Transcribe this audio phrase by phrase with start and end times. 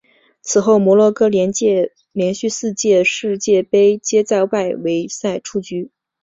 [0.41, 5.91] 此后摩洛哥连续四届世界杯皆在外围赛出局。